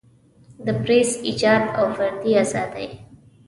د 0.65 0.67
پریس 0.83 1.09
ایجاد 1.27 1.63
او 1.79 1.85
فردي 1.95 2.31
ازادۍ. 2.43 2.89